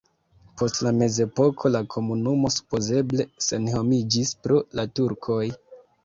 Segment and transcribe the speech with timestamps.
[0.59, 5.43] Post la mezepoko la komunumo supozeble senhomiĝis pro la turkoj.